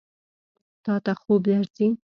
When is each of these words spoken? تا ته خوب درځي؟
تا 0.83 0.93
ته 1.03 1.11
خوب 1.21 1.39
درځي؟ 1.49 1.87